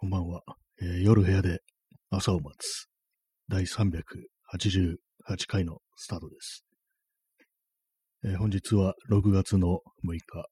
[0.00, 0.42] こんばんは、
[0.80, 1.58] えー夜部屋で
[2.08, 2.86] 朝を待つ
[3.48, 4.96] 第388
[5.48, 6.64] 回のスタートです。
[8.24, 10.46] えー本日は6月の6日、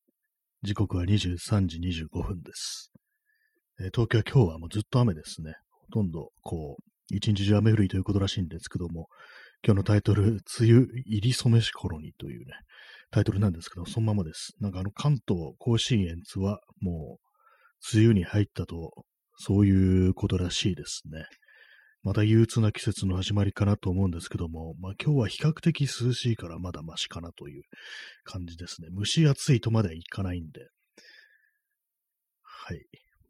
[0.64, 2.90] 時刻は23時25分です。
[3.78, 5.54] えー東京は今日はもうずっと雨ですね。
[5.70, 9.06] ほとんどこう、一日中雨降りということらしいんですけども、
[9.64, 12.54] 今日のタイトル、梅雨入り染めし頃にというね、
[13.12, 14.56] タイトルなんですけど、そのままです。
[14.58, 19.04] なんかあの関東甲信越はもう、梅雨に入ったと
[19.38, 21.26] そういうことらしいですね。
[22.02, 27.62] また憂鬱な季節の始まりかなと思うんですけども、まあ今日は比較的涼しいからまだマシかなという
[28.24, 28.88] 感じですね。
[28.96, 30.68] 蒸し暑いとまではいかないんで。
[32.42, 32.80] はい。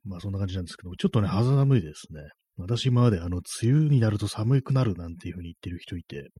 [0.04, 2.20] まあそんな感じなんですけども、ちょっとね、肌寒いですね。
[2.58, 6.30] 私今まであの、梅雨になると寒くなるなんていうふうに言ってる人いて、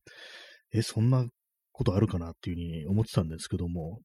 [0.73, 1.27] え、そんな
[1.73, 4.01] ことあるかなっていうふうに思ってたんですけども、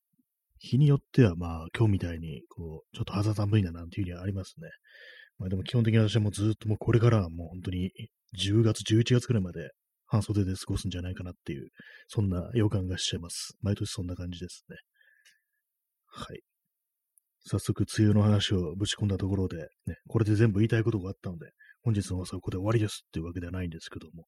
[0.60, 4.70] 日によってはまあ今日みたいに、こう、ちょっと肌寒いななんていうふうにはありますね。
[5.42, 7.92] まあでも基本的に私はもうずっともうこれからはもう本当に
[8.38, 9.72] 10月、11月くらいまで
[10.06, 11.70] 半袖で過ごすんじゃないかなっていう、
[12.08, 13.58] そんな予感がしちゃいます。
[13.62, 14.78] 毎年そんな感じですね。
[16.06, 16.42] はい。
[17.44, 19.58] 早速、梅雨の話をぶち込んだところで、
[19.88, 21.50] ね、これで全部言いたいことがあったので、
[21.82, 24.26] 本日の放送はここで終わりですっていうわけではないんですけども、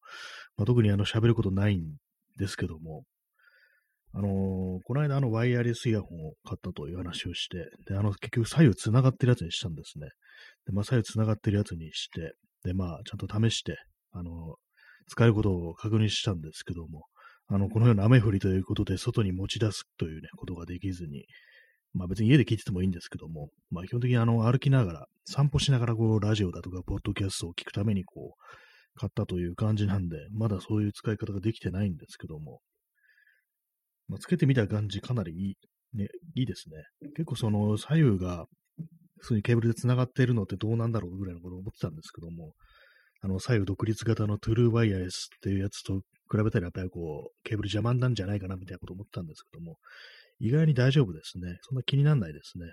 [0.56, 1.82] まあ、特にあの喋ることないん
[2.38, 3.04] ですけども、
[4.14, 4.30] あのー
[4.84, 10.08] この間あのワイヤレスイヤホンを買ったという話をして、で、あの結局左右繋がってるやつにしたんですね。
[10.66, 12.34] で、まあ左右繋がってるやつにして、
[12.64, 13.76] で、まあちゃんと試して、
[14.12, 14.64] あのー
[15.08, 17.04] 使えることを確認したんですけども、
[17.48, 21.26] あの、このような雨降りということで外に持ち出すというね、ことができずに、
[21.92, 32.60] まあ別に家で聞いててもいいんですけども、まあ基本的にあの歩きながら、散歩しながらこうラジオだとかポッドキャストを聞くためにこう、買ったという感じなんで、まだそういう使い方ができてないんですけども、
[34.08, 35.54] まあ、つけてみた感じかなりいい、
[35.94, 37.08] ね、いいですね。
[37.16, 38.46] 結構その左右が、
[39.24, 42.52] 普通にケーブルで繋がっているのってどうなんだろうぐらいのことを思ってたんですけども、
[43.22, 49.78] あの左右独立型のトゥルーワイヤレスっていうやつと比べたらやっぱりこう、ケーブル邪魔なんじゃないかなみたいなことを思ったんですけども、
[50.40, 51.56] 意外に大丈夫ですね。
[51.62, 52.66] そんな気にならないですね。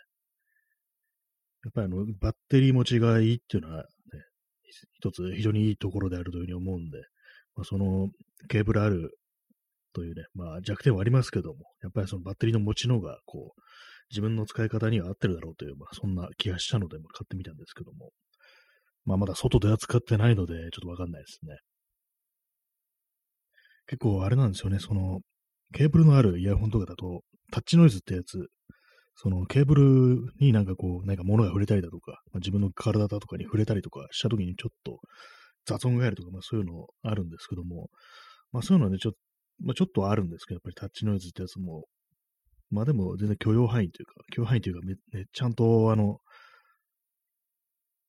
[1.63, 3.85] やっぱりあの、バッテリー持ちがいいっていうのはね、
[4.99, 6.97] 一つ非常にいいところであるというふうに思うんで、
[7.55, 8.09] まあ、その
[8.49, 9.11] ケーブルある
[9.93, 13.61] というね、まあ弱点はありますけども、やっぱりそのバッテリーの持ちのが、こう、
[14.11, 18.11] 自分の使い方には合ってるだろうという、まあそんな気がしたので、まあ、買ってみたんですけども、
[19.05, 21.57] まあまだ外では使ってないので、ちょっとわかんないですね。
[23.87, 25.19] 結構あれなんですよね、その、
[25.73, 27.21] ケーブルのあるイヤホンとかだと、
[27.51, 28.47] タッチノイズってやつ、
[29.15, 34.99] そのケーブルになんかこう、なんか物が触れたりだとか、まあ、自分の体だとかに触れたりとかしたときにちょっと
[35.65, 37.89] 雑音が入るとか、まあそういうのあるんですけども、
[38.51, 39.19] まあそういうのはね、ちょっと、
[39.63, 41.85] まあちょっとあるんですけど、やっぱりタッチノイズってやつも、
[42.71, 46.19] まあでも全然許容範囲というか、許容範囲というか、ね、ちゃんとあの、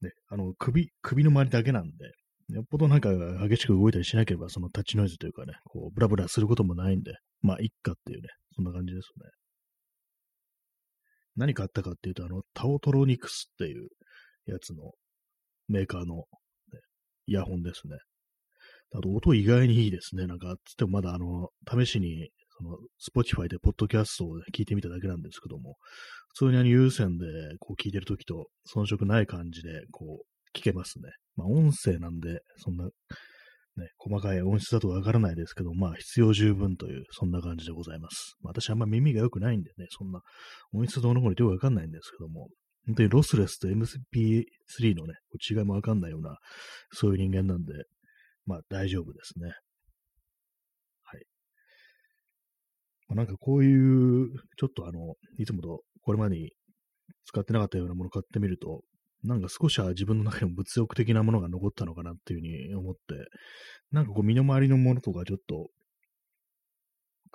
[0.00, 2.12] ね、あの、首、首の周りだけなんで、
[2.54, 3.10] よっぽどなんか
[3.46, 9.30] 激しく動いたりしなければ、そのタッチノイズというかね、こう、ブラブラすることもないんで、まあ、いっかっていうね、そんな感じですね。
[11.36, 13.88] 何買ったかっていうと、あの、タオトロニクスっていう
[14.46, 14.92] やつの
[15.68, 16.22] メーカーの、ね、
[17.26, 17.96] イヤホンですね。
[18.94, 20.26] あと、音意外にいいですね。
[20.26, 22.28] なんか、つってもまだあの、試しに、
[22.62, 25.76] その、Spotify でポッドキャストを、聞いてみただけなんですけども、
[26.28, 27.26] 普通にあの有線で
[27.58, 31.10] こう聞いてるときと遜色ない感じでこう聞けますね。
[31.36, 32.90] まあ音声なんで、そんな、ね、
[33.98, 38.36] 細かい音質だとわからないですけど、まあ必要十分という、そんな感じでございます。
[38.42, 40.20] まあ、私あんま耳が良くないんでね、そんな
[40.72, 42.48] 音質どうのこうのよくわかんないんですけども、
[42.86, 45.14] 本当にロスレスと MP3 のね、
[45.50, 46.36] 違いもわかんないような、
[46.92, 47.72] そういう人間なんで、
[48.46, 49.52] まあ大丈夫ですね。
[51.04, 51.24] はい。
[53.01, 56.50] まあ、なんかこういう、ちょっとあの、いつもとこれまでに
[57.24, 58.82] 使ってなかったようなものを買ってみると、
[59.24, 63.00] なんか少しは自分の中にも物欲的なものが残ったのかなっていうふうに思って、
[63.92, 65.68] なんかこう身の回りのものとかちょっと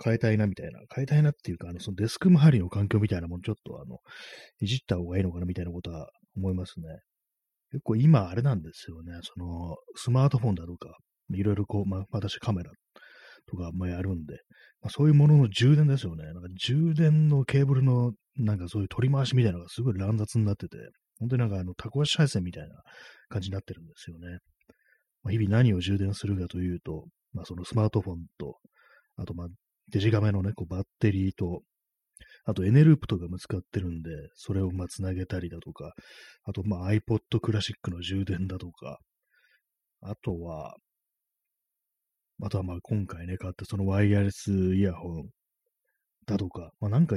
[0.04, 3.98] 変えたいなみたいな、変えたいなっていうか、あの、そのデスク周りの環境みたいなものちょっとあの、
[4.60, 6.88] いじった方がいいのかなみたいなことは思いますね。
[7.72, 10.98] 結構今あれなんですよね、その、スマートフォンだとか、
[11.34, 12.72] いろいろこう、まあ私カメラ
[13.50, 14.42] とか、まあやるんで、
[14.82, 16.26] まあ、そういうものの充電ですよね。
[16.26, 20.78] なんか充電のケーブルの、なんかそういう取り回しみたいなのがすごい乱雑になってて、
[21.20, 22.76] 本当になんかあの、タコ足配線みたいな
[23.30, 24.38] 感じになってるんですよね。
[25.24, 28.58] まあ、日々何を充電するかというと、まあそのスマートフォンと、
[29.18, 29.48] あとまあ
[29.90, 31.62] デジカメのね、こうバッテリーと、
[32.46, 35.94] あとエネループとかも使ってるんで、それをまあつなげたりだとか、
[36.46, 39.00] あとまあ iPod クラシックの充電だとか、
[40.02, 40.76] あとは、
[42.44, 45.30] あとはまあ今回ね、買ったそのワイヤレスイヤホン
[46.26, 47.16] だとか、まあなんか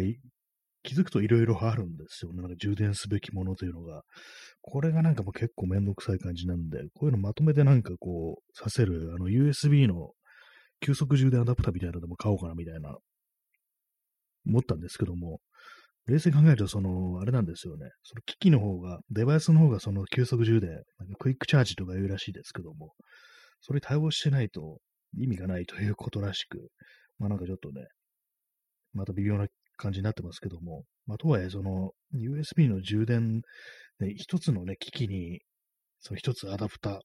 [0.82, 2.40] 気づくといろいろあるんですよね。
[2.40, 4.02] なんか充電すべきものというのが。
[4.62, 10.12] これがなんかもう結構めんどくさい感じなんで、こういうのまとめてなんかこう、させる、あの USB の
[10.80, 12.96] 急速充電アダプターみたいなのでも買おうかなみたいな、
[14.46, 15.40] 思ったんですけども、
[16.06, 17.90] 冷静に考えると、その、あれなんですよね。
[18.02, 20.70] その機器の方が、デバイスの方がその急速充電、
[21.18, 22.94] クイックチャージとか言うらしいですけども、
[23.60, 24.78] それ対応してないと
[25.16, 26.70] 意味がないということらしく、
[27.18, 27.86] まあなんかちょっとね、
[28.92, 29.46] また微妙な
[29.76, 33.42] 感じになってますけども、まあとはいえ、その USB の充電、
[34.00, 35.40] ね、一つのね、機器に、
[36.00, 37.00] その一つアダプター、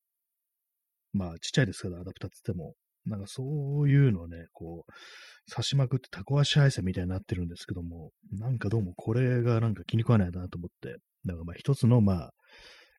[1.14, 2.74] まあちっちゃいですけど、アダプターって言っても、
[3.06, 3.44] なんかそ
[3.82, 12.32] ういうのをね、こう、刺しまくってタコ足配線みたいになってるんですけども、なんかどうもこれがなんか気に食わないなと思って、だからまあ一つのまあ、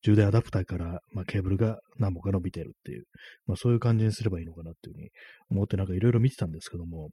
[0.06, 3.06] 充電アダプターから、まあ、ケーブルが何本か伸びてるっていう、
[3.46, 5.10] まあ、そういう感じにすればいいのかなっていうふうに
[5.50, 7.10] 思ってなんかいろいろ見てたんですけども、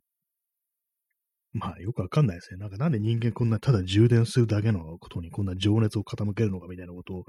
[1.53, 2.57] まあよくわかんないですね。
[2.57, 7.23] なんかなんで人間こんなただ充電するだけのことにこんな情熱を傾けるのかみたいなことを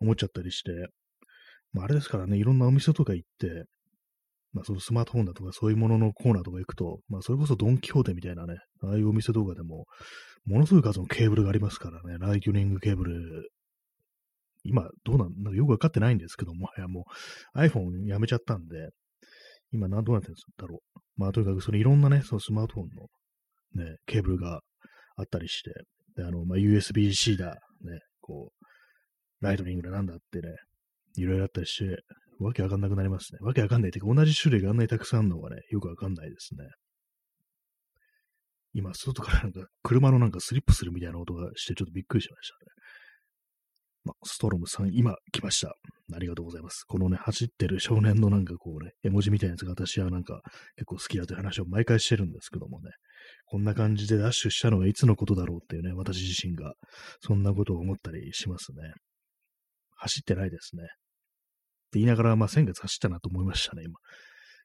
[0.00, 0.70] 思っちゃったりして、
[1.72, 3.64] まああれですからね、いろんなお店とか行って、
[4.52, 9.86] まあそのスマートフォンだとかそういうもののコーナーとか行くと、まあそれこそドンキホーテみたいなね、ああいうお店とかでも、
[10.44, 13.50] ものすごい数のケーブルがありますからね、ライトニングケーブル、
[14.64, 17.04] 今どうなん、なんかよくわかってないんですけども、やも
[17.54, 18.90] う iPhone やめちゃったんで、
[19.72, 20.98] 今何どうなってるんだろう。
[21.16, 22.86] まあとにかくそのいろんなね、そのスマートフォン
[23.82, 24.60] のね、ケーブルが
[25.16, 25.72] あったりして、
[26.22, 30.54] あの、まあ USB-C だ、ね、こう、ライトニングだなんだってね、
[31.16, 32.02] いろいろあったりして、
[32.38, 33.38] わけわかんなくなりますね。
[33.40, 36.64] わけわかんないっていうか、同じ種類があんなにたくさんあるのがね、よくわかんないですね。
[38.74, 42.60] 今、外からなんか、車のなんかスリップするみたいな音がして、ちょっとびっくりしましたね。
[44.04, 45.76] まストロムさん、今来ました。
[46.14, 46.84] ありがとうございます。
[46.86, 50.42] このね、走ってる少年のなんかこうね、絵文字みたいなやつが私はなんか
[50.76, 52.90] 結構好きだという話を毎回してるんですけどもね、
[53.46, 56.74] こんな感じでダッシュしたのはいつのことだろうっていうね、私自身が
[57.20, 58.92] そんなことを思ったりしますね。
[59.96, 60.82] 走ってないですね。
[60.82, 63.94] って言いながら、まあ先月走ったなと思いましたね、今。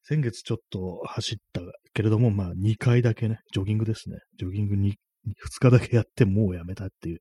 [0.04, 1.62] 先月ちょっと走った
[1.94, 4.18] けれども、まあ2回だけね、ジョギングですね。
[4.40, 4.96] ジョギングに
[5.28, 7.20] 2日だけやってもうやめたっていう、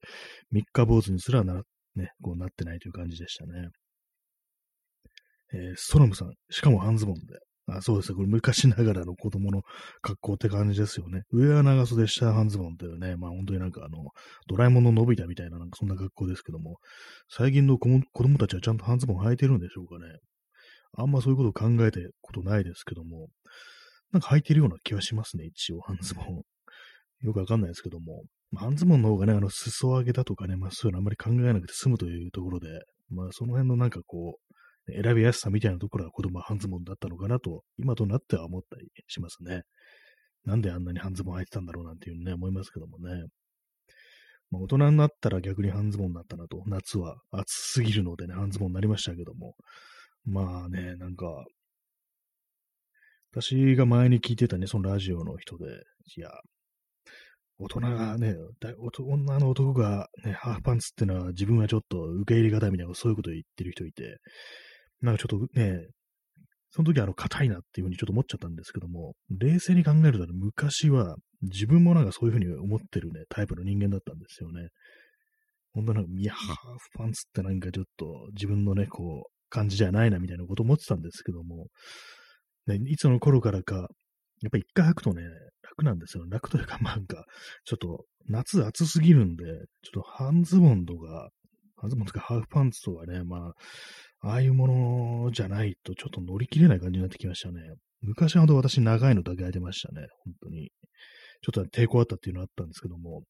[0.54, 1.62] 3日坊主にすらな、
[1.98, 3.68] ね、こうなってないという感じでしたね。
[5.52, 7.20] えー、ストロムさん、しかも半ズボンで。
[7.68, 8.16] あそうですね。
[8.16, 9.62] これ昔ながらの子供の
[10.00, 11.22] 格好って感じですよね。
[11.32, 14.04] 上は長袖、下は半ズボンというね、まあ本当になんかあの、
[14.46, 16.76] ドラえもんののび太みたいななんかそんな格好ですけども、
[17.28, 20.12] 最近の子供たちはちゃんと半ズボン履いてるんでしょうかね。
[20.96, 23.28] あんまそういうことを考えたことないですけども、
[24.12, 26.42] なんか履いてるような気はしますね、一応、半ズボン。
[27.22, 28.24] よくわかんないですけども、
[28.54, 32.68] 半ズボンの方がね、あの、裾上げだとかね、まあそういうのあんまり考えなくて済むというところで、
[33.10, 39.62] まあその辺のなんかこう、選びやすさみたいなところは子供は半ズボンだったのかなと、今となっては思ったりしますね。
[40.44, 43.26] なんであんなに半ズボン履いてたんだろうなんていうね、思いますけどもね。
[44.50, 49.54] まあ、大人になったら逆に半ズボンになったなと、夏は暑すぎるのでね、半ズボンになりましたけども。
[50.24, 51.26] まあね、なんか、
[53.32, 55.64] 私が前に聞いてたね、そのラジオの人で、
[56.16, 56.30] いや、
[57.58, 58.34] 大人がね、
[58.98, 64.18] 女の男がね、ハーフパンツってのは自分はちょっと受け入れがたいみたいな、そういうことを言ってる人いて、
[65.00, 65.86] なんかちょっとね、
[66.70, 74.68] その時はあの、硬いなっていうふうにちょっと思っちゃったんですけども、冷静に考えると、昔は自分もなんかそういうふうに思ってるね、タイプの人間だったんですよね。
[75.72, 81.68] 本当なんか、いや、ハーフパンツってなんかちょっと自分のね、こう、感じじゃないなみたいなこと思ってたんですけども、
[82.66, 85.22] ね、いつの頃からか、やっぱ一回履くとね、
[85.70, 86.24] 楽なんですよ。
[86.28, 87.24] 楽というか、なんか、
[87.64, 89.44] ちょっと夏暑すぎるんで、
[89.82, 91.30] ちょっと半ズボンとか、
[91.76, 93.52] 半ズボンとかハーフパンツとかね、ま
[94.22, 97.60] あ、ああいうものじゃないとちょっと乗り切れない感じになってきましたね。
[98.00, 100.06] 昔ほど私長いのだけ履いてましたね。
[100.24, 100.70] 本当に。
[101.42, 103.22] ちょっと抵抗あったっていうのはあったんですけども。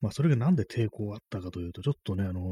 [0.00, 2.44] まあそれがなんで抵抗あったかというと、ちょっとね、あのー、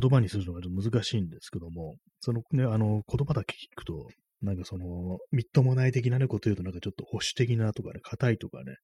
[0.00, 4.06] 言葉にするのがちょっと難しいんですけども、そのね、あの、言葉だけ聞くと、
[4.42, 8.76] なんかその、みっともない的なね、こと言うとなんかちょっと保守的なとかね、硬いとかね、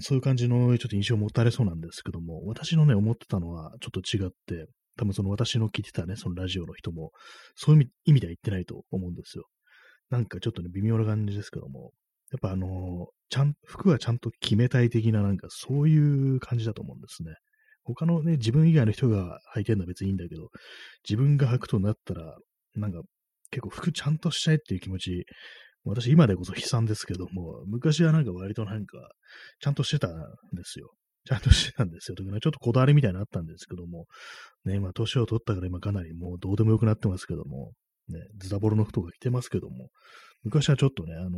[0.00, 7.10] そういう感じのちょっと印象を持たれそうなんですけども、私のね、思ってたのはちょっと違って、多分その私の聞いてたね、そのラジオの人も、
[7.56, 9.44] そういう意味では言ってないと思うんですよ。
[10.10, 11.92] なんかちょっとね、微妙な感じですけども、
[12.30, 17.34] やっぱあの、ちゃん、服はちゃんと決めたい的ななんかそういう感じだと思うんですね。
[17.82, 20.48] 他のね、自分以外の人が履いてるのは別にいいんだけど、
[21.08, 22.36] 自分が履くとなったら、
[22.76, 23.02] なんか
[23.50, 25.26] 結構服ちゃんとしたいっていう気持ち、
[25.84, 28.98] 私今でこそ悲惨ですけども、昔はなんか割となんか、
[29.60, 30.12] ちゃんとしてたん
[30.52, 30.92] ですよ。
[31.24, 32.16] ちゃんとしてたんですよ。
[32.16, 34.06] というかちょっとこだわりみたいなのあったんですけども、
[34.64, 37.72] ね、今年を取ったから今かなりもうどうでもよくなってますけども、
[38.08, 39.90] ね、ズタボロの服とか着てますけども、
[40.42, 41.32] 昔はちょっとね、あのー、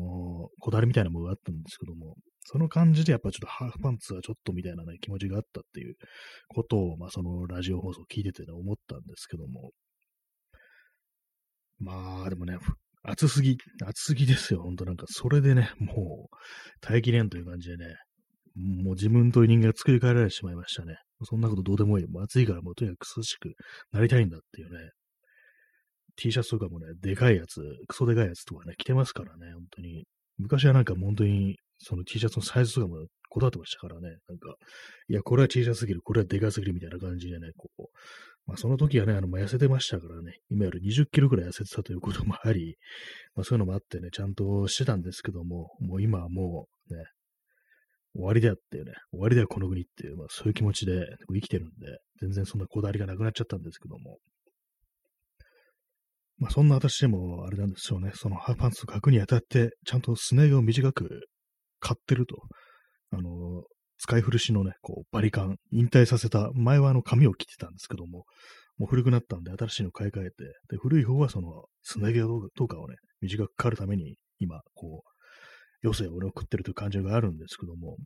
[0.61, 2.15] こだわりみたいなものがあったんですけども、
[2.45, 5.95] その感じでやっぱちょっとハーフパンツはちょっとみたいなね、気持ちがあったっていう
[6.49, 9.71] ことを、まあそのラジオ放送聞いててね、思ったんですけども。
[11.83, 12.59] まあ、でもね、
[13.03, 16.37] 暑すぎ、暑すぎですよ、ほんとなんか、それでね、もう、
[16.81, 17.97] 耐えきれんという感じでね、
[18.55, 20.97] もう自分という人間が作り変えられてしまいましたね。
[21.25, 22.07] そんなことどうでもいい。
[22.07, 23.55] もう暑いからもうとにかく涼しく
[23.93, 24.91] なりたいんだっていうね。
[26.17, 30.05] T シャツとかもね、でかいやつ、クソでかいやつとかね、着てますからね、本当に。
[30.39, 34.19] 昔はなんか本当に、その T シャツのサイズとかもこだわってましたからね。
[34.29, 34.55] なんか、
[35.09, 37.83] いや、これは小さすぎる、これはでかすぎるみたいな感じでね、こう。
[38.47, 42.77] まあ、その時はね、あの、まあ、痩せてましたからね、今より20キロくらい痩せてたということもあり、
[43.35, 47.05] まあ、そういうのもあってね、ちゃんとしてたんですけども、もう今はもうね、
[48.15, 54.19] 終わりだよっていうね、終わりだよこの国っていう、まあ、そういう気持ちで生きてるんで、全然そんなこだわりがなくなっちゃったんですけども、
[56.39, 61.09] まあ、そんな私でも、あれなんですよね、そのハーフパンツを書くにあたって、ちゃんとすね毛を短く
[61.79, 62.37] 買ってると、
[63.13, 63.63] あの、
[64.03, 68.25] 使い古しのね、こう、バリカン、引退させた、前はあの、髪を切ってたんですけども、
[68.77, 70.33] もう古くなったんで、新しいの買い替えて、
[70.71, 72.23] で、古い方はその、すね毛
[72.57, 77.97] とかをね、短く刈るために、今、こう、余生をね、送ってるという感じがあるんですけども、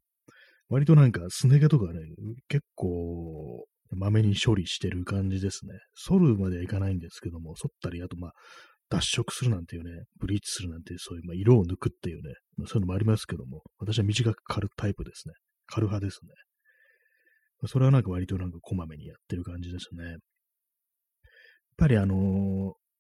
[0.68, 2.00] 割となんか、すね毛とかね、
[2.48, 5.72] 結構、まめに処理してる感じですね。
[5.94, 8.32] 剃るまではいかないんですけども、剃ったり、あとまあ、
[8.90, 12.34] 脱色するなんていうね、ブリーチするなんていう、そういう、まあ、色を抜くっていうね、
[12.66, 15.34] そういうのもありますけども、私は短く刈るタイプですね。
[15.66, 16.30] 刈る派ですね。
[17.68, 20.04] それはなんか割となんかこまめにやってる感じですね。
[20.04, 20.18] やっ
[21.76, 22.18] ぱりあのー、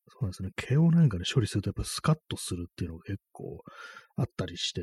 [0.08, 3.62] そうなんですね、毛をなんかね、処理するとやっぱスカッとするっていうのが結構
[4.16, 4.80] あったりして、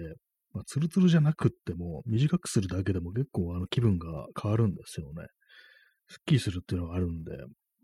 [0.53, 5.25] まあ、ツルツルじゃなくっても、短くするだけでも結構あの気分が変わるんですよね。
[6.07, 7.31] スッキリするっていうのがあるんで、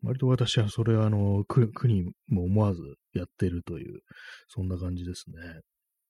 [0.04, 2.82] 割と私はそれはあの苦にも思わず
[3.14, 4.00] やってるという、
[4.48, 5.62] そんな感じですね。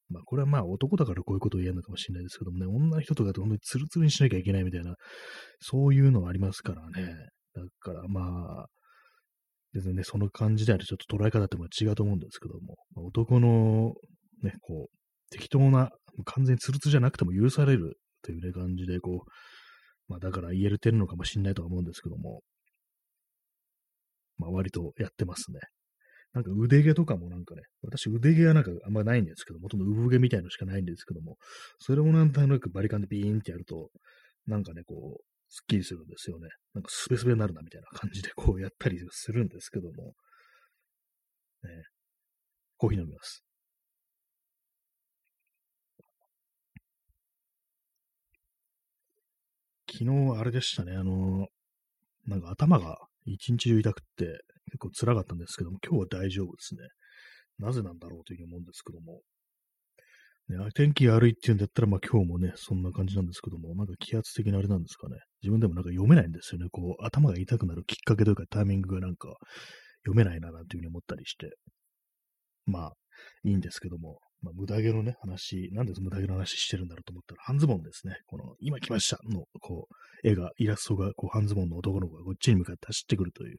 [0.10, 4.96] まあこれはまあ男だからこういうことを言えるのかもしれないですけどもね、女の人とかと本当にツルツルにしなきゃいけないみたいな、
[5.60, 7.14] そういうのはありますからね。
[7.54, 8.66] だからまあ、
[9.74, 13.94] 別にね、その感じであるちょっと捉え方っても違うと思うんですけども、まあ、男の
[14.42, 15.00] ね、こう、
[15.32, 15.92] 適当な、
[16.26, 19.32] 完全にツルツルじゃなくても許されるというね、感じで、こう、
[20.10, 22.42] まあだから言えるてるのかもしれないとは思うんですけども、
[24.38, 25.60] まあ割とやってますね。
[26.34, 31.38] なんか腕毛とかもなんかね、私腕毛はなんかあんまないんですけども、ほとんど産毛みたいのしかないんですけども、
[31.80, 33.90] それもなんとなくバリカンでビーンってやると、
[34.46, 36.48] なんかね、こう、スッキリするんですよね。
[36.74, 40.14] なんかスベスベになるなみたいな感じでこうやったりするんですけども、
[41.64, 41.84] ね、
[42.78, 43.44] コーヒー飲みます。
[49.92, 51.48] 昨日あれでしたね、あの、
[52.28, 56.82] なんか頭が一日中痛くって結構辛かったんですけども、今日は大丈夫ですね。
[57.60, 59.22] なぜなんだろうというふうに思うんですけども。
[60.50, 65.18] ね、天気悪いっていうんだったら、まあ今日もね、そんな感じなんですけども、なんか気圧的なあれなんですかね。
[65.44, 66.68] 自分でもなんか読めないんですよね。
[66.72, 69.36] こう、頭が痛くなるきっかけというかタイミングがなんか
[70.04, 71.56] 読めないななんていうふうに思ったりして。
[72.70, 72.94] まあ、
[73.44, 78.16] いいんですけども、まあ、無駄毛のね、話、なんで無駄毛の話してるんだろうと思ったら、半ズボンですね。
[78.26, 83.58] この、今来ましたの、こう、絵が、イラストが、こう、半ズボンの男の子がこっちに向かって走ってくるという、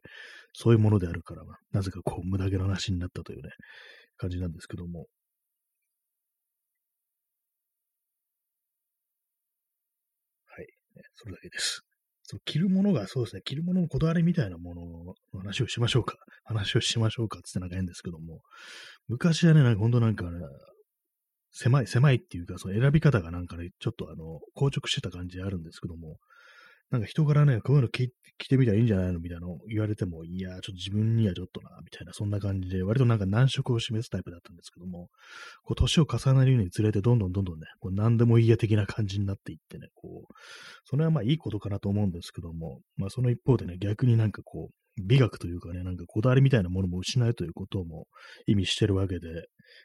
[0.54, 3.50] そういうものであるから、なぜかこう、無駄毛の話になったというね、
[4.16, 5.06] 感じなんですけども。
[10.46, 10.66] はい、
[11.14, 11.89] それだけです。
[12.30, 14.82] その着るものが、そうですね、着るもののこだわりみたいなもの
[15.32, 16.14] の話をしましょうか。
[16.44, 18.40] 話をしましょうかってなんか変ですけども、
[19.08, 20.38] 昔はね、なんか本当なんか、ね、
[21.50, 26.18] 狭い、狭いっていうか、その選び方がなんかね、ちょっとあの、硬直してた感じあるんですけども、
[26.90, 28.10] なんか人からね、こういうの着
[28.48, 35.08] てみたらいいんじゃないのみたいなのを言われても、いや、ちょっと自分にはちょっとな、みたいな、そんな感じで、割となんか難色を示すタイプだったんですけども、
[35.62, 39.88] こう、年を重ねるにつれて、どんどんどんどんね、こう何でもいいや的な感じになっていってね、
[40.84, 48.06] それはまあいいことかなと思うんですけども、まあその一方でね、逆になんかこう、美学というかね、なんかこだわりみたいなものも失うということも
[48.46, 49.28] 意味してるわけで、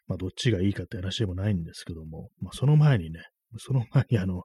[0.07, 3.21] まあどっちがいいかって話でもないんですけども、まあその前にね、
[3.57, 4.43] その前にあの、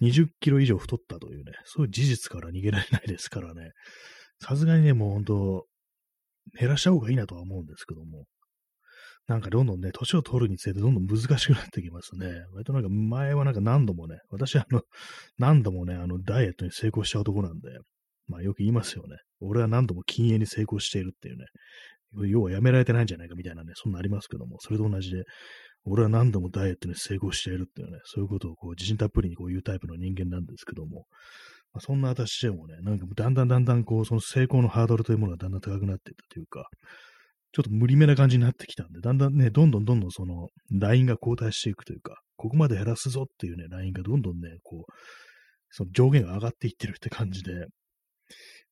[0.00, 3.72] 20キロ以上太ったというね、そういう事実から逃げられないですからね、
[4.40, 5.66] さすがにね、もう本当、
[6.58, 8.24] 減らした方がいいなとは思うんですけども、
[9.28, 12.44] なんかどんどんね、年を取るにつれてどんどん難しくなってきますね。
[12.52, 14.82] 割となんか前はなんか何度もね、私はあの、
[15.38, 17.70] 何度もね、あの、ダイエットに成功した男なんで、
[18.28, 19.16] まあよく言いますよね。
[19.40, 21.46] 俺は何度も禁煙に成功しているっていうね。
[22.28, 25.24] 要はやめられてないんじゃないかみたいなね、そんなありますけども、それと同じで、
[25.84, 31.06] 俺は何度もダイエットに成功しているっていうね、そういうことをこう自信たっぷりにこう言うタイプの人間なんですけども、
[31.72, 36.68] まあ、そんな私でもね、なんかだんだんだんだんこう、その成功のハードルというものがだんだん高くなっていったというか、
[37.56, 44.92] ちょっと無理めな感じになってきたんで、だんだんね、どんどんどんどんその、ラインが後退していくというか、ここまで減らすぞっていうね、ラインがどんどんね、こう、
[45.70, 47.64] その上限が上がっていってるって感じで、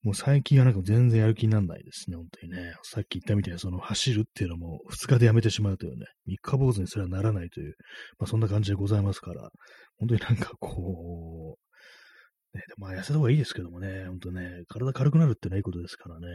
[0.03, 2.75] もう最近はなんか全然やる気にならないですね、本当にね。
[2.83, 7.75] さっき言ったみたいに、その走るっていうのも2日でやめてしまうというね、3日坊主にすらならないという、
[8.19, 9.49] まあそんな感じでございますから、
[9.97, 16.27] 本当になんかこう、ね、まあ痩せた方がいいですけどもね、本当ね、体軽くなるってのはいいことですからね。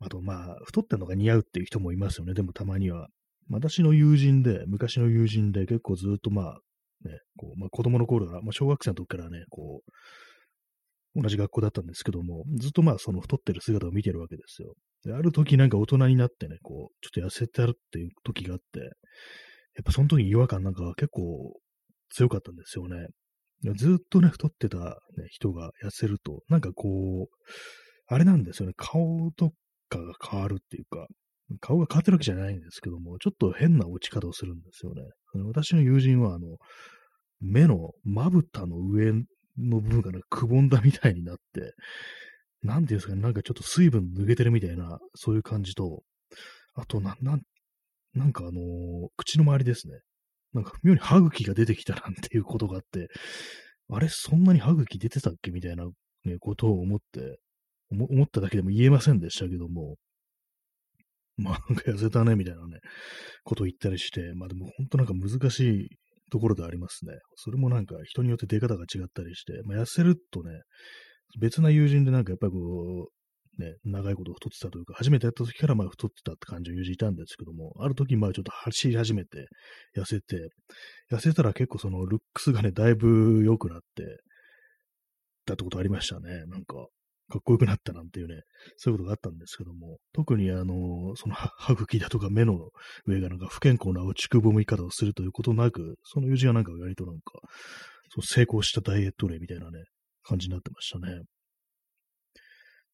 [0.00, 3.08] あとまあ、太ってんのが似合うっていう人もいますよね、でもたまには。
[3.50, 6.60] 私の友人で、昔の友人で結構ずっとまあ、
[7.04, 14.74] ね、こうまあ、子供の頃から、まあ、小学生の時からね、こう、同じ学校だったんですけども、ずっとまあその太ってる姿を見てるわけですよ。
[15.04, 18.86] で、ある時なんか大人になってね、こう、ちょっと痩せてあるっていう時があって、や
[19.82, 21.56] っぱその時に違和感なんか結構
[22.10, 23.06] 強かったんですよね。
[23.74, 24.94] ずっとね、太ってた、ね、
[25.30, 27.34] 人が痩せると、なんかこう、
[28.06, 29.52] あれなんですよね、顔と
[29.88, 31.06] かが変わるっていうか、
[31.60, 35.02] 顔が変わってるわけじゃないんですけども、ちょっと変な落ち方をするんですよね。
[35.46, 36.58] 私の友人は、あの、
[37.40, 39.12] 目のまぶたの上
[39.56, 41.72] の部分がくぼんだみたいになって、
[42.62, 46.02] なんていうんですかね、なんかちょっと水分抜けてるみたいな、そういう感じと、
[46.74, 47.40] あと、な、なん、
[48.14, 50.00] なんかあのー、口の周りですね。
[50.52, 53.08] なんか妙に歯茎が出てきたなんていうことがあって、
[53.90, 55.50] あれ、そんなに歯茎出てたっけ？
[55.50, 55.84] みたいな、
[56.24, 57.38] ね、ことを思って、
[57.90, 59.96] 思っただけでも言えませんでしたけども、
[61.36, 62.78] まあ、なんか痩せたね、みたいなね、
[63.44, 65.88] ことを言ったりして、まあでも本当なんか難しい
[66.30, 67.12] ところでありますね。
[67.36, 70.60] それもなんか人によって出方が違ったりして、まあ、痩せるとね、
[71.40, 79.46] 別な友人でなんかやっぱりこう、ね、長いこと太ってたというか、初めてやった時からまあ太ってたって感じの友人いたんですけども、ある時まあちょっと走り始めて、
[79.96, 80.50] 痩せて、
[81.10, 84.04] 痩せたら結構そのルックスがね、だいぶ良くなって、
[85.46, 86.44] だってことありましたね。
[86.46, 86.86] なんか、
[87.30, 88.42] かっこよくなったなんていうね、
[88.76, 92.70] そういうことがあったんですけども、特にあの、その歯茎だとか目の
[93.06, 97.22] 上がなんか不健康な落ちくぼみ方をするということなく、その友人はなんか割となんか、
[98.14, 99.84] そう成功したダイエット例みたいなね、
[100.22, 101.22] 感じになってましたね。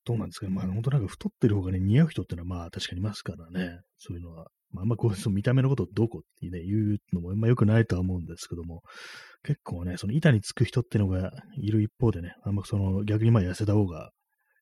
[0.04, 0.52] どうなんですかね。
[0.52, 3.80] まあ本当なんか太ってる方がね、似合う人ってのはまあ確かにいますからね。
[3.96, 4.46] そういうのは。
[4.70, 8.82] まああんまこう、その見た目のことをどこってね、言うのもあんま良くないとは思うんですけども、
[9.44, 14.10] 結構ね、その板につく人ってのがいる一方でね、あんまその逆にまあ痩せた方が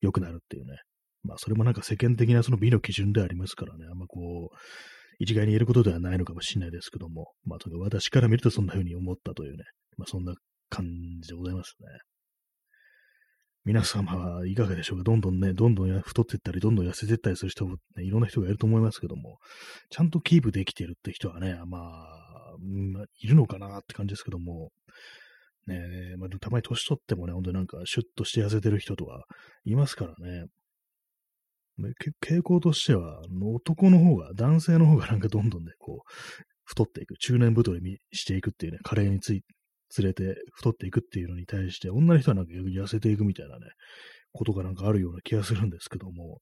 [0.03, 0.77] 良くなるっていうね。
[1.23, 4.57] まあ、それもなんか世間的なその美の基準でありますからね、あんまこう、
[5.19, 9.65] 一概に言えることではないのかもしれないですけども、まあ、とにか私から見るとそんな風に思ったというね、
[9.97, 10.35] まあ、そんな
[10.69, 10.85] 感
[11.21, 11.87] じでございますね。
[13.65, 15.05] 皆様はいかがでしょうか？
[15.05, 19.39] どんどんね、どんどん太っていったり、どんどん痩せていったりする人も、ね、いろんな人がいると思いますけども、
[19.91, 24.71] ちゃんとキープできてるって人はね、まあ、まあ、いるのかなって感じですけども、
[25.67, 25.81] ね
[26.15, 29.25] え、まあ、たまに年取ってもね、本当になんかシュッとして痩せてる人とか
[29.65, 30.47] いますからね。
[32.23, 33.23] 傾向としては、
[33.55, 36.13] 男の方が、男性の方がなんかどんどんね、こう、
[36.65, 39.43] 太っていく、中年太りにしていくっていうね、加齢につい
[39.99, 43.67] 連れて太っていくっていうのに対して、女の人はなんか痩せていくみたいなね、
[44.33, 46.41] ことがなんかあるような気がするんですけども、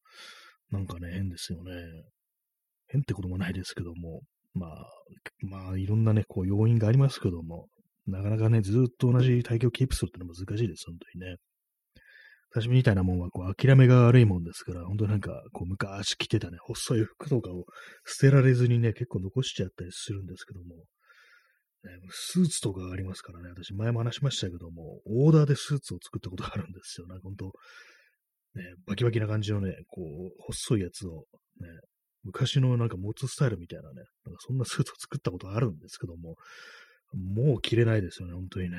[0.70, 1.72] なんかね、変ですよね。
[2.88, 4.22] 変ってこともないですけども、
[4.54, 4.86] まあ、
[5.42, 7.68] まあ、いろんなね、こう、要因がありますけども、
[8.10, 11.36] なかなかね、ずっと同じ体型をキープするってのは難しいです、本当にね。
[12.52, 17.64] 私みたいなもんは、こう、諦めが悪いもんですから、本当なんか、こう、昔着てたね、細い服とかを
[18.04, 20.74] 捨てられずにね、結構残しちゃったりするんですけども、
[21.84, 27.06] ね、スーツとかありますからね、私前も話しましたけども、オーダーでスーツを作ったことがあるんですよ。
[27.06, 27.46] なんか本当、
[28.54, 31.26] ね、バキバキな感じのね、こう、細いやつを、
[31.60, 31.68] ね、
[32.24, 36.34] 昔のなんか持つスタイルみたいなね、なんかそんなスーツを作ったことあるんですけども、
[37.12, 38.78] もう着れないですよね、本当にね。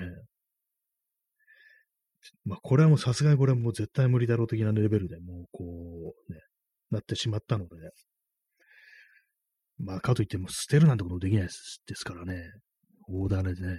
[2.45, 6.39] まあ、これはもうさすがにこれはもう絶対無理だろう的なレベルでもうこう、ね、
[6.91, 7.75] なってしまったので、
[9.79, 12.51] まあ、かといっても捨てるなんてこともできないですからね。
[13.07, 13.77] 大種でね、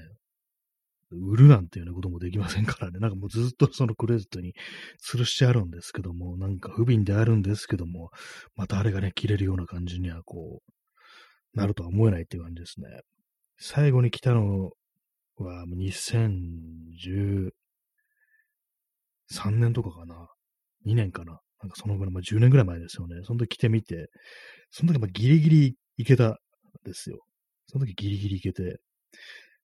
[1.12, 2.98] 売るなんていうようなこともできませんからね。
[2.98, 4.54] なんかもうずっとそのクレジットに
[5.08, 8.10] 吊るしてあるんですけども、なんか不憫であるんですけども、
[8.56, 12.86] またあれがね、切れるような感じにはこう、なるとは思えないっていう感じですね。
[13.58, 14.70] 最後に来たの
[15.36, 17.50] は2013
[19.50, 20.28] 年とかかな。
[20.86, 21.40] 2年かな。
[21.60, 23.16] なんかそのぐらい、まあ、10年ぐらい前ですよね。
[23.22, 24.08] その時来てみて、
[24.70, 26.36] その時まあギリギリ行けたん
[26.84, 27.20] ですよ。
[27.68, 28.80] その時ギリギリ行けて、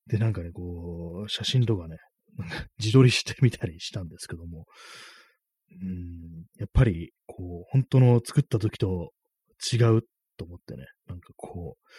[0.07, 1.97] で、なんかね、こう、写真とかね、
[2.79, 4.65] 自撮りしてみたりしたんですけども、
[5.81, 9.13] うん、やっぱり、こう、本当の作った時と
[9.71, 10.01] 違う
[10.37, 11.89] と思ってね、なんかこう、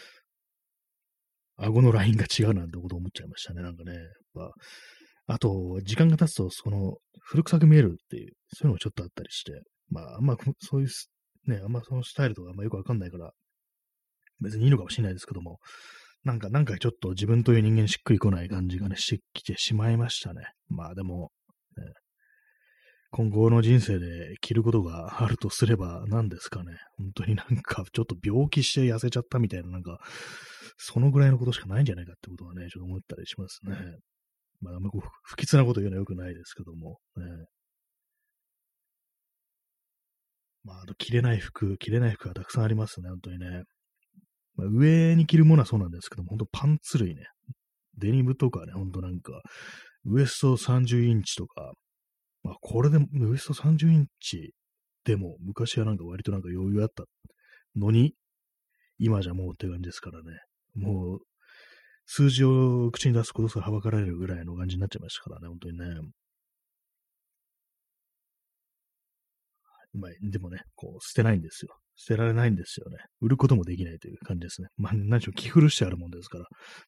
[1.60, 3.62] 顎のラインが違うなんてこと思っちゃいましたね。
[3.62, 3.94] なんかね。
[3.94, 4.02] やっ
[4.34, 4.52] ぱ
[5.26, 10.88] あと、時間が経つと、その、古臭く見えるっていう、そういうのがちょっとあったりして、まあ、あんま、そういう、
[11.46, 13.30] ね、あんまそのスタイルとかあんまよくわかんないから、
[14.40, 15.58] 別にいいのかもしれないですけども、
[16.24, 20.42] なんか、なんかちょっと自分という人間しっくりこない感じがね、してきてしまいましたね。
[20.68, 21.30] まあでも、
[21.76, 21.84] ね、
[23.12, 26.76] 今後の人生で着ることがあるとすれば何ですかね。
[26.96, 29.98] 本当になんかちょっと病気して痩せちゃったみたいな、なんか、
[30.76, 33.76] そのぐらいのことしかないんじゃないかってことはね、ちょっと思ったりしますね。
[34.60, 37.24] まあ、あんまこう不吉なこと言うのは良くないですけども、ね。
[40.62, 43.64] まあ、あと着れない服、着れない服がたくさんありますね、本当にね。
[44.54, 47.24] まあ、上に着るものはそうなんですけども、本当パンツ類ね。
[47.98, 49.42] デニムとかね、ほんとなんか、
[50.04, 51.72] ウエスト30インチとか、
[52.42, 54.54] まあ、これでウエスト30インチ
[55.04, 57.04] でも、昔はなんか割となんか余裕あった
[57.76, 58.14] のに、
[58.98, 60.38] 今じゃもうって感じですからね。
[60.74, 61.18] もう、
[62.06, 65.86] 数字を口に出すことさはばかられるぐらいの感じになっちゃいましたからね、本当にね。
[69.92, 71.74] まあ、でもね、こう、捨てないんですよ。
[71.96, 72.98] 捨てられないんですよね。
[73.20, 74.68] 売ることもできないという感じですね。
[74.76, 76.44] まあ、何しろ着古してあるもんですから、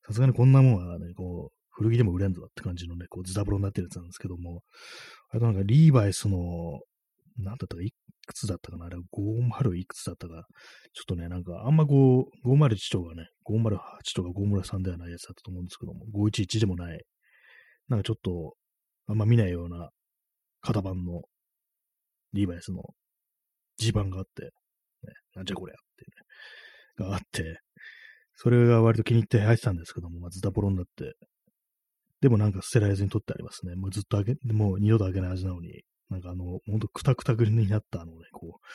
[0.07, 4.63] さすがにこんなもんはね、こう、古着でも売れんぞって感じのね、こう、ズダブロになってるやつなんですけども、
[5.35, 6.81] あとなんか、リーバイスの、
[7.39, 7.93] なんだったか、い
[8.27, 10.47] くつだったかなあれ、50いくつだったか。
[10.93, 17.03] ちょっとね、なんか、あんまこう、501とかね、508とか503ではないやつだったと思うんですけども、511でもない、
[17.89, 18.55] なんかちょっと、
[19.07, 19.91] あんま見ないような
[20.61, 21.23] 型番の
[22.35, 22.83] リーバイスの
[23.79, 24.51] 地盤があって、ね、
[25.35, 25.79] なんじゃこりゃっ
[26.99, 27.59] てね、があって、
[28.35, 31.15] それが割と気に入って入ってたんですけども、まあ、ズタボロになって、
[32.23, 33.75] でもなんか捨てられずに取ってありますね。
[33.75, 38.67] もうずっとあげ、もう二度とあげない味なのに、なんかあの、ほんとくたくたくになったあのね、こう、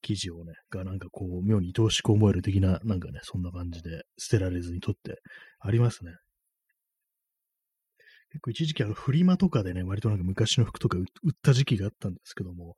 [0.00, 5.20] 生地をね、がなんかこう、妙に愛おしく思える的な、なんかね、そんな感じで捨てられずに取って
[5.60, 6.12] ありますね。
[8.30, 11.04] 結構一時期あのフリマとかでね、割となんか昔の服とか売っ
[11.42, 12.74] た時期があったんですけども、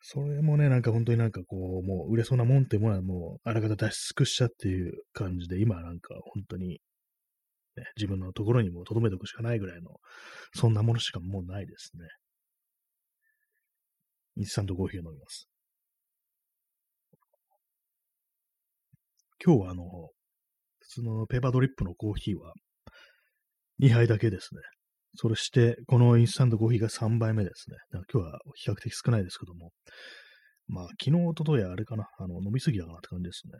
[0.00, 6.80] それもね、なんか本当になんかこう、もう売れそうなもんってものはもうあらかた出し尽くしたっていう感じで、今なんか本当に、
[7.76, 9.96] ね、自分のところにも留めておくしかないぐらいの、
[10.54, 12.06] そんなものしかもうないですね。
[14.36, 15.48] インスタントコーヒーを飲みます。
[19.44, 19.84] 今日はあの、
[20.80, 22.52] 普通のペーパードリップのコーヒーは
[23.80, 24.60] 2杯だけですね。
[25.16, 27.76] それして、このインスタントコーヒーが3杯目ですね。
[28.12, 29.72] 今日は比較的少ないですけども。
[30.68, 33.58] まあ、昨日、おとといあれかな、あの、飲みすぎたかなって感じですね。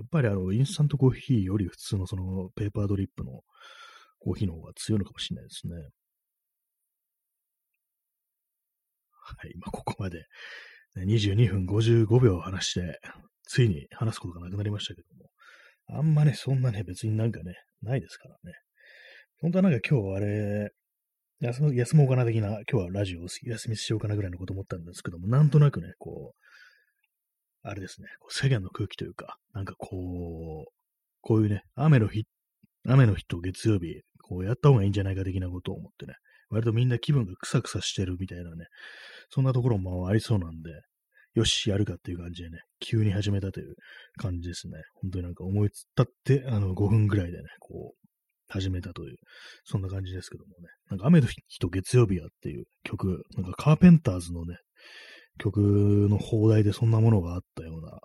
[0.00, 3.42] やっぱりあの、インスタントコーヒーより普通のその、ペーパードリップの
[4.18, 5.74] コーヒーの方が強いのかもしれないですね。
[9.12, 10.24] はい、まあ、ここまで、
[10.96, 12.98] 22分55秒話して、
[13.46, 15.98] ついに話すことがなくなりましたけども。
[15.98, 18.54] あんまね、そんなね、別になんかね、ないですからね。
[19.42, 20.70] 本当はなんか今日あれ、
[21.42, 26.49] 休もうかな的な、今日はラジオを休みしようかなぐらいのこと思ったんですけども、なんとなくね、こう、
[27.62, 30.72] あれですね、こう世間の空気というか、なんかこう、
[31.20, 32.24] こういうね、雨の日、
[32.86, 36.14] 雨の日と月曜日、こうやった方がいいんじゃないか的なことを思ってね、
[36.48, 38.66] 割とみんな気分がクサクサしてるみたいなね、
[39.28, 40.70] そんなところもありそうなんで、
[41.34, 43.74] よし、やるかっていう感じでね、急に始めたという
[44.16, 44.82] 感じですね。
[45.00, 48.00] 本当になんか思いつったって、あの、5分ぐらいでね、こう、
[48.48, 49.16] 始めたという、
[49.64, 50.68] そんな感じですけどもね。
[50.90, 54.56] なんか雨の日と月曜日やっていう曲、なんかカーペンターズのね、
[55.38, 57.98] 曲の放題でそんなものがあったような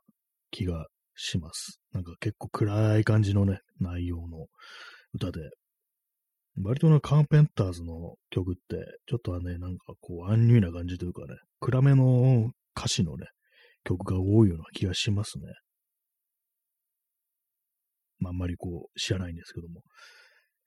[0.52, 1.80] 気がします。
[1.94, 4.48] なんか結構暗い感じのね、内容の
[5.14, 5.42] 歌で。
[6.62, 13.28] 割となカーペンターズの曲って、ちょっとはね、なんかこう、アンニュイな感じというかね、暗めの歌詞のね、
[13.84, 15.46] 曲が多いような気がしますね。
[18.20, 19.82] まあ、あんまりこう、知らないんですけども。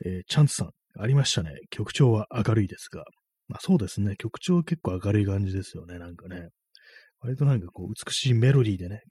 [0.04, 1.50] えー、チャンスさん、ありましたね。
[1.70, 3.04] 曲調は明るいですが。
[3.48, 4.14] まあそうですね。
[4.16, 5.98] 曲調は結構明るい感じですよね。
[5.98, 6.48] なんかね。
[7.20, 9.02] 割となんかこう、美しいメロディーでね、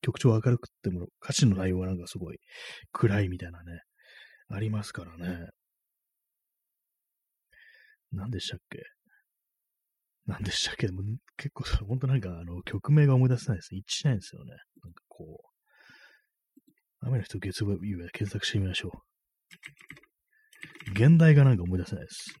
[0.00, 2.38] 曲調明るくっても、歌詞の内容はなんかすごい
[2.92, 3.80] 暗いみたいなね、
[4.48, 5.48] ありますからね。
[8.12, 8.84] 何でしたっけ？
[10.26, 10.86] 何でしたっけ？
[11.36, 13.74] 結構さ、ほんとなんかあの、曲名が思い出せないです。
[13.74, 14.52] 一致しないんですよね。
[14.84, 15.42] なんかこ
[17.02, 18.92] う、雨の人月曜日は検索してみましょ
[20.88, 20.92] う。
[20.92, 22.32] 現代がなんか思い出せないです。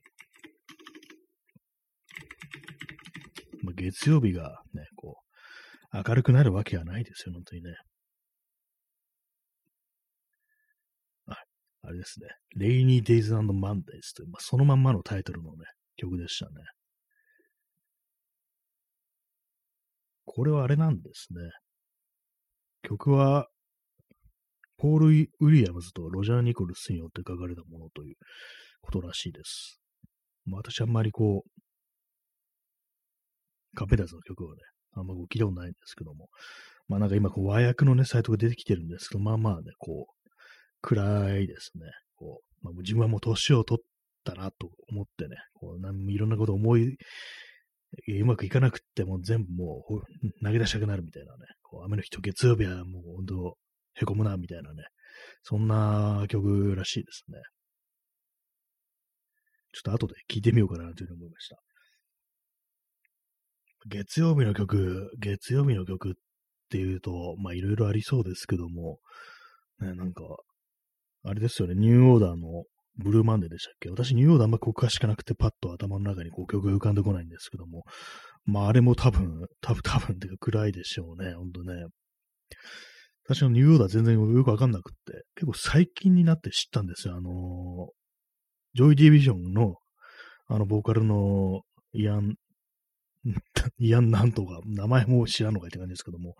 [3.66, 5.16] まあ、月曜日がね、こ
[5.92, 7.70] う、明るくなるわけはないですよ、本当にね。
[11.26, 11.34] あ
[11.82, 12.28] あれですね。
[12.56, 15.64] Rainy Days and Mondays という、まあ、そのまんまのタイトルのね、
[15.96, 16.52] 曲でしたね。
[20.24, 21.40] これはあれなんですね。
[22.82, 23.48] 曲は、
[24.78, 28.16] ポール・ウィリアムズとロジャー・ニコルスによって書かれたものという
[28.82, 29.80] ことらしいです。
[30.44, 31.55] まあ、私あんまりこう、
[33.76, 34.56] カペタズの曲をね、
[34.94, 36.28] あんまこう聞いたことないんですけども、
[36.88, 40.16] まあなんか今こう和訳のね、サイトが出てきてるんですけど、まあまあね、こう、
[40.80, 41.82] 暗いですね。
[42.16, 43.84] こう、まあ、自分はもう年を取っ
[44.24, 46.96] たなと思ってね、こうなんいろんなこと思い、
[48.18, 53.56] うまくいかなくっても全部もう投げ出したくなるみたいなね、こう雨の日と月曜日はもう本当
[53.94, 54.84] へこむなみたいなね、
[55.42, 57.38] そんな曲らしいですね。
[59.72, 61.65] ちょっと後で聞いてみようかなというふうに思いました。
[63.88, 66.12] 月曜日の曲、月曜日の曲っ
[66.70, 68.98] ていうと、まあいろいろありそうですけども、
[69.80, 70.22] ね、なんか、
[71.24, 72.64] あれですよね、ニューオーダーの
[72.98, 73.90] ブルーマンデーでしたっけ？
[73.90, 77.84] 私、ニューオーダーあんま国歌しかなくて、パッと頭の中にこう曲が浮かんでこないんですけども、
[78.44, 81.74] まああれも多分、多分、多分っていうか暗いでしょうね、ほんとね。
[83.28, 87.16] 私のニューオーダー全然よくわかんなくって、結構最近になって知ったんですよ。
[87.16, 87.32] あのー、
[88.74, 89.74] ジョイ・ディビジョンの、
[90.46, 92.36] あの、ボーカルのイアン、
[93.78, 96.36] イアンなんとか、名前も知らんのかって感じですけども、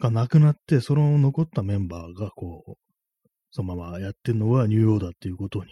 [0.00, 2.74] が亡くなって、その残ったメンバーが、こう、
[3.50, 5.70] そのままやってるのはニューオーダーっていうことに、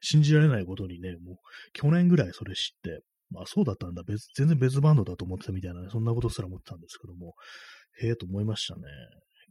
[0.00, 1.36] 信じられないことにね、もう、
[1.72, 7.34] 去年ぐらいそれ知って、まあそうだったんだ、別、全然別バンドだと思ってたみたいなね、そんなことすら思ってたんですけども、
[8.00, 8.82] へえと思いましたね。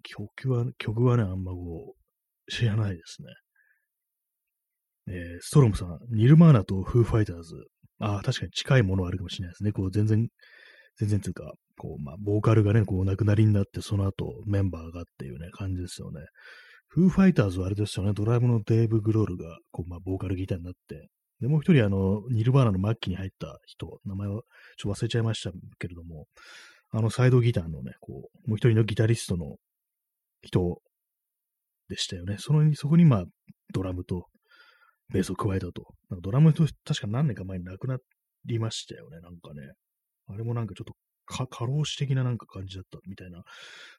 [0.03, 3.27] 曲は、曲はね、あんまこう、知らないですね。
[5.07, 7.55] えー、ストロムさん、ニルマーナとフーファイターズ。
[7.99, 9.71] ああ、確かに近いものはあるかもしれないですね。
[9.71, 10.27] こう、全然、
[10.97, 16.21] 全然というか、こう、まあ、ボーカルがね、こう、亡くなりになって、その後、メンバーがっていうね、感じですよね。
[16.87, 21.09] フーファイターズはあれですよね、ドラムのデーブ・グロールが、こう、まあ、ボーカルギターになって、
[21.41, 24.43] で、もう一人、あの、ニルバーナの末期に入った人、名前を
[24.77, 26.27] ちょっと忘れちゃいましたけれども、
[26.91, 29.57] あの、サイドギターのね、こう、もう一人のギタリストの
[30.41, 30.81] 人
[31.89, 32.37] でしたよね。
[32.39, 33.25] その、そこに、まあ、
[33.73, 34.27] ドラムと
[35.11, 35.83] ベースを加えたと。
[36.09, 37.97] なんかドラムと確か何年か前に亡くな
[38.45, 39.73] りましたよね、なんかね。
[40.27, 40.93] あれもなんかちょっと
[41.25, 43.43] か、過労死的ななんか感じだったみたいな、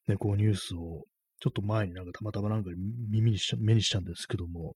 [0.09, 1.05] ね、こうニュースを、
[1.41, 2.71] ちょっと前になんかたまたまなんか
[3.11, 4.75] 耳にした、目にしたんですけども、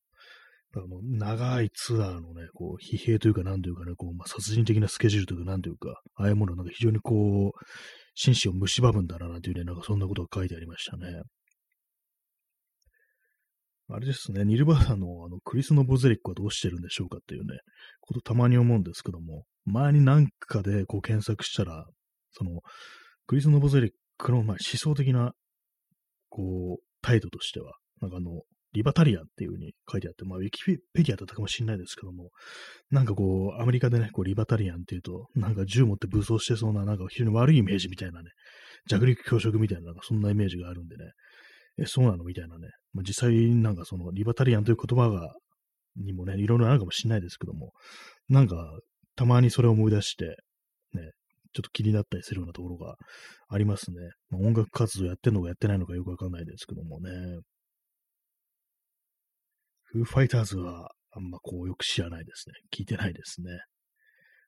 [0.76, 7.64] あの、長いツアーのね、こう、疲弊というか、なんというかね、こう、まあ、殺人的なスケジュールというか、なんというか、ああいうものなんか非常にこう、
[8.14, 11.22] 心身を蝕むんだな、なんていうね、なんかそんなことが書いてありましたね。
[13.92, 17.58] あれですね、ニルバーナのあのクリス・ノボゼリックはどうしてるんでしょうかっていうね、
[18.00, 21.86] ことたまに思うんですけども、前に何かでこう検索したら、
[22.32, 22.60] その、
[23.26, 25.32] クリス・ノボゼリックのまあ思想的な、
[26.28, 32.30] こう、態度としては、なんかあの、リバタリアンっていう風に書いてあって、まあ、ウィキペディアだったかもしれないですけども、
[32.90, 38.30] なんかこう、アメリカでね、こう、リバタリアンっていうと、なんか銃持って武装してそうな、なんか非常に悪いイメージみたいなね、
[38.88, 41.10] 弱肉強食みたいな、なんかそんなイメージがあるんでね、
[41.78, 42.22] え、そうなの？
[42.22, 42.68] みたいなね。
[42.92, 45.34] まあ、実際なんかそのリバタリアンという言葉が、
[45.96, 47.72] にもね、いろいろあるかもしれないですけども、
[48.28, 48.56] なんか
[49.16, 50.36] たまにそれを思い出して、
[50.94, 51.12] ね、
[51.52, 52.96] ちょっと気になったりするようなところが
[53.48, 53.96] ありますね。
[54.30, 57.10] まあ、音楽活動やってんのかやってないのかよくわかんないですけどもね。
[59.84, 62.54] フーファイターズはあんまこうよく知らないですね。
[62.72, 63.50] 聞いてないですね。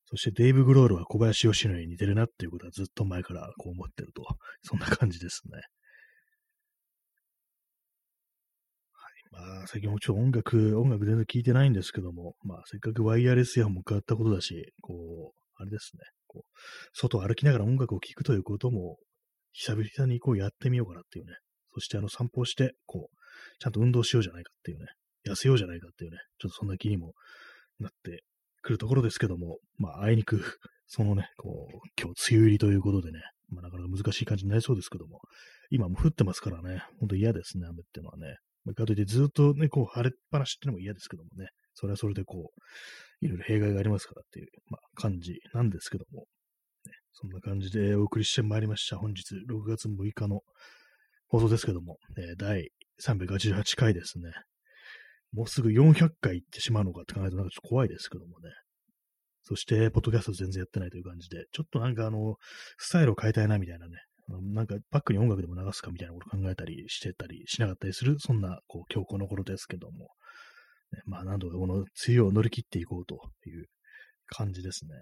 [0.05, 4.23] そしてデイブ・グロールは小林義則に似てるなっていうことはずっと前からこう思ってると。
[4.63, 5.61] そんな感じですね。
[9.33, 16.59] まあ、最近もちょっと音楽、音楽全然聞いてないんですけども、まあ、せっかくワイヤレスイヤホンも変わったことだし、こう、あれですね、こう、
[16.93, 18.99] 外を歩きながら音楽を聴くということも、
[19.53, 21.33] 久々にこうやってみようかなっていうね。
[21.75, 23.17] そしてあの散歩をして、こう、
[23.59, 24.87] ちゃんと運動しようじゃないかっていうね。
[25.27, 26.19] 痩せようじゃないかっていうね。
[26.39, 27.15] ちょっとそんな気にも
[27.79, 28.25] なって
[28.61, 30.41] くるところですけども、まあ、あいにく、
[30.87, 35.21] そのね、こう、今日梅雨入りということでね、まあ、なかなか難しい感じになりそうですけども、
[35.71, 38.37] 今も降ってますからね、ほんと嫌ですね、雨っていうのはね。
[38.75, 46.27] かといってずっとね、こう晴れっぱなしってのも嫌ですけどもね、それはそれでこう、いろいろ弊害がありますからっていう、まあ、感じなんですけども、
[46.87, 48.97] ね、そんな感じでお送りしてまいりました。
[48.97, 50.41] 本日6月6日の
[51.29, 52.71] 放送ですけども、えー、第
[53.03, 54.31] 388回ですね。
[55.33, 58.51] もうすぐ400回行ってしまうのかって考えるとなんかちょっと怖いですけどもね。
[59.45, 62.37] そして、ポッドキャスト全然やってないという感じで、ちょっとなんかあの、
[62.79, 63.97] スタイルを変えたいなみたいなね、
[64.41, 70.09] なんかバックに音楽でも流すかみたいなこと考えたりしてたりしなかったりする、そんな、こう、強行の頃ですけども、
[70.93, 73.17] ね、まあ、なんとかこの梅雨を乗り切っていこうと
[73.47, 73.67] いう
[74.27, 74.95] 感じですね。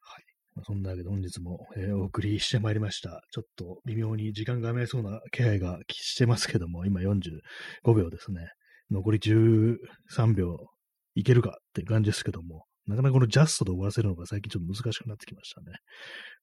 [0.00, 0.24] はい。
[0.54, 3.20] まあ、そんなわけで本日も、えー、お送りしてまいりました。
[3.32, 8.48] ちょっと微妙に時間が余りそうな気配がしてますけども、今45秒ですね。
[8.90, 10.56] 残り13秒
[11.14, 15.66] いけるかって感じですけども、なかなかこのジャストで終わらせるのが最近ちょっと難しくなってきましたね。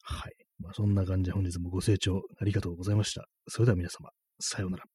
[0.03, 0.33] はい。
[0.59, 3.25] まあ、そんな感じで本日もご清聴ありがとうございました。
[3.47, 4.94] それでは皆様、さようなら。